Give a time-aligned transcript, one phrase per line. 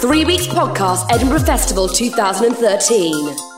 [0.00, 3.55] ThreeWeeks Podcast Edinburgh Festival 2013.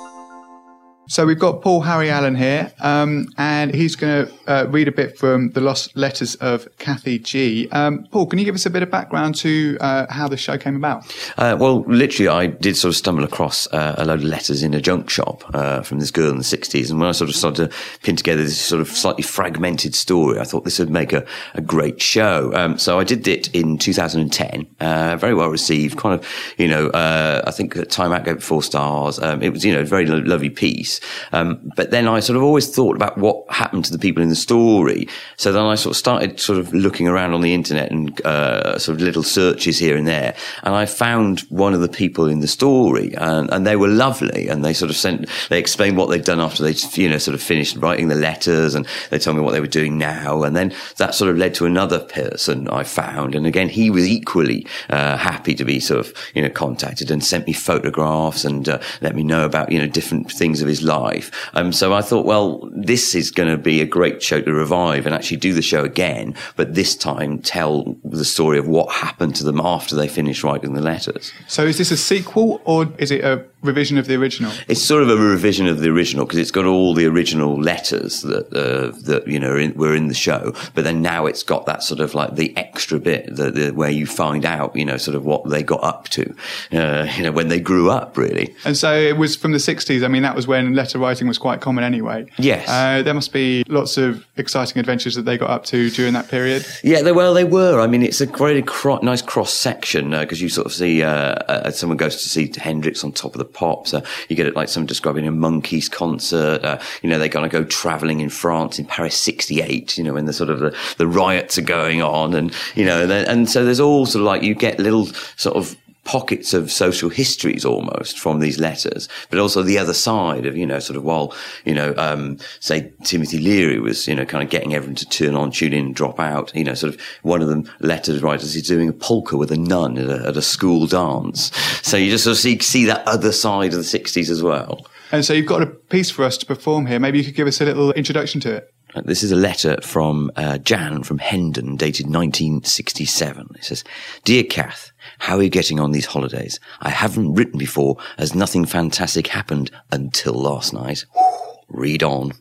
[1.10, 4.92] So we've got Paul Harry Allen here, um, and he's going to uh, read a
[4.92, 7.66] bit from the Lost Letters of Cathy G.
[7.70, 10.58] Um, Paul, can you give us a bit of background to uh, how the show
[10.58, 11.06] came about?
[11.38, 14.74] Uh, well, literally, I did sort of stumble across uh, a load of letters in
[14.74, 16.90] a junk shop uh, from this girl in the 60s.
[16.90, 20.38] And when I sort of started to pin together this sort of slightly fragmented story,
[20.38, 22.52] I thought this would make a, a great show.
[22.54, 26.28] Um, so I did it in 2010, uh, very well received, kind of,
[26.58, 29.18] you know, I think Time Out gave it four stars.
[29.20, 30.97] Um, it was, you know, a very lo- lovely piece.
[31.32, 34.28] Um, but then I sort of always thought about what happened to the people in
[34.28, 35.08] the story.
[35.36, 38.78] So then I sort of started sort of looking around on the internet and uh,
[38.78, 42.40] sort of little searches here and there, and I found one of the people in
[42.40, 46.06] the story, and, and they were lovely, and they sort of sent, they explained what
[46.10, 49.36] they'd done after they, you know, sort of finished writing the letters, and they told
[49.36, 52.68] me what they were doing now, and then that sort of led to another person
[52.68, 56.50] I found, and again he was equally uh, happy to be sort of you know
[56.50, 60.62] contacted and sent me photographs and uh, let me know about you know different things
[60.62, 61.30] of his life.
[61.54, 65.06] Um, so I thought, well, this is going to be a great show to revive
[65.06, 69.36] and actually do the show again, but this time tell the story of what happened
[69.36, 71.32] to them after they finished writing the letters.
[71.46, 74.52] So is this a sequel or is it a revision of the original?
[74.68, 78.22] It's sort of a revision of the original because it's got all the original letters
[78.22, 81.66] that uh, that you know in, were in the show, but then now it's got
[81.66, 84.96] that sort of like the extra bit the, the, where you find out you know
[84.96, 86.34] sort of what they got up to,
[86.72, 88.54] uh, you know when they grew up really.
[88.64, 90.04] And so it was from the '60s.
[90.04, 92.26] I mean, that was when letter writing was quite common anyway.
[92.38, 96.14] Yes, uh, there must be lots of exciting adventures that they got up to during
[96.14, 96.64] that period.
[96.82, 97.80] Yeah, they, well they were.
[97.80, 101.02] I mean, it's a great, cro- nice cross section because uh, you sort of see
[101.02, 103.92] uh, uh, someone goes to see Hendrix on top of the pops.
[103.92, 106.64] Uh, you get it like someone describing a Monkees concert.
[106.64, 110.14] Uh, you know, they're going to go traveling in France in Paris 68, you know,
[110.14, 112.34] when the sort of the, the riots are going on.
[112.34, 115.06] And, you know, and, and so there's all sort of like you get little
[115.36, 115.76] sort of
[116.08, 120.64] pockets of social histories almost from these letters, but also the other side of, you
[120.64, 121.34] know, sort of while,
[121.66, 125.34] you know, um, say Timothy Leary was, you know, kind of getting everyone to turn
[125.34, 128.66] on, tune in, drop out, you know, sort of one of them letters writers is
[128.66, 131.54] doing a polka with a nun at a, at a school dance.
[131.86, 134.86] So you just sort of see, see that other side of the 60s as well.
[135.12, 136.98] And so you've got a piece for us to perform here.
[136.98, 138.74] Maybe you could give us a little introduction to it.
[139.04, 143.48] This is a letter from uh, Jan from Hendon, dated 1967.
[143.54, 143.84] It says,
[144.24, 146.58] Dear Kath, how are you getting on these holidays?
[146.80, 151.04] I haven't written before as nothing fantastic happened until last night.
[151.68, 152.32] Read on.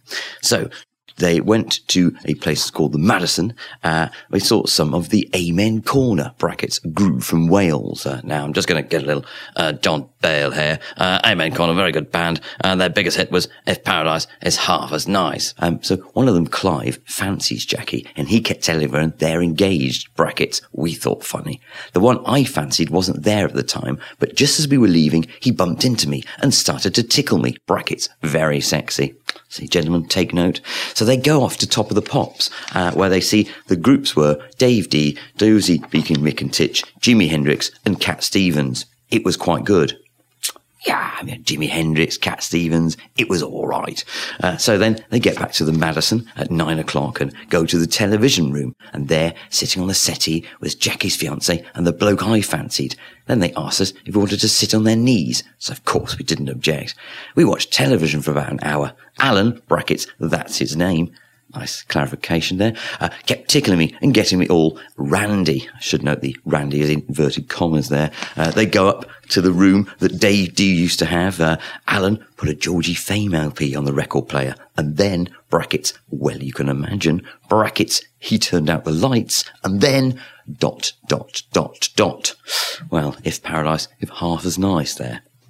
[0.42, 0.70] So,
[1.18, 3.54] they went to a place called the Madison.
[3.84, 8.06] Uh, they saw some of the Amen Corner brackets group from Wales.
[8.06, 10.80] Uh, now I'm just going to get a little uh, John Bale here.
[10.96, 12.42] Uh, Amen Corner, very good band.
[12.64, 15.54] Their biggest hit was If Paradise is Half as Nice.
[15.60, 20.14] Um, so one of them, Clive, fancies Jackie, and he kept telling her they're engaged.
[20.16, 20.62] Brackets.
[20.72, 21.62] We thought funny.
[21.94, 25.26] The one I fancied wasn't there at the time, but just as we were leaving,
[25.40, 27.58] he bumped into me and started to tickle me.
[27.66, 28.10] Brackets.
[28.22, 29.16] Very sexy.
[29.50, 30.60] See, gentlemen, take note.
[30.94, 34.16] So they go off to Top of the Pops, uh, where they see the groups
[34.16, 38.86] were Dave Dee, Dozy Beaky Mick and Titch, Jimi Hendrix, and Cat Stevens.
[39.10, 39.98] It was quite good
[41.18, 44.04] I mean, Jimi Hendrix, Cat Stevens, it was all right.
[44.42, 47.78] Uh, so then they get back to the Madison at nine o'clock and go to
[47.80, 48.76] the television room.
[48.94, 52.96] And there, sitting on the settee, was Jackie's fiance and the bloke I fancied.
[53.26, 55.44] Then they asked us if we wanted to sit on their knees.
[55.58, 56.94] So of course we didn't object.
[57.36, 58.94] We watched television for about an hour.
[59.20, 61.12] Alan, brackets, that's his name,
[61.56, 62.76] Nice clarification there.
[63.00, 65.68] Uh, kept tickling me and getting me all randy.
[65.74, 68.12] I should note the randy is inverted commas there.
[68.36, 71.40] Uh, they go up to the room that Dave Dee used to have.
[71.40, 71.58] Uh,
[71.88, 76.52] Alan put a Georgie Fame LP on the record player and then brackets, well, you
[76.52, 80.20] can imagine brackets, he turned out the lights and then
[80.60, 82.36] dot, dot, dot, dot.
[82.90, 85.22] Well, if paradise, if half as nice there.